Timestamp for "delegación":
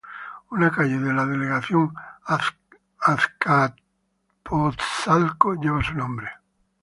1.27-1.93